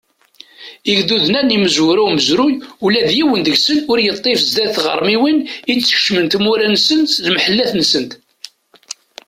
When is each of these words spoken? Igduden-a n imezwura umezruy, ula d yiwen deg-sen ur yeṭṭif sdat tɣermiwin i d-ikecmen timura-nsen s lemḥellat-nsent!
Igduden-a 0.91 1.41
n 1.41 1.53
imezwura 1.55 1.99
umezruy, 2.07 2.55
ula 2.85 3.01
d 3.07 3.09
yiwen 3.17 3.41
deg-sen 3.45 3.79
ur 3.91 3.97
yeṭṭif 4.05 4.39
sdat 4.43 4.73
tɣermiwin 4.77 5.39
i 5.71 5.73
d-ikecmen 5.79 6.25
timura-nsen 6.31 7.01
s 7.13 7.15
lemḥellat-nsent! 7.25 8.11